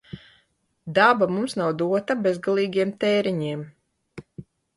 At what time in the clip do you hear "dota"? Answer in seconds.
1.83-2.15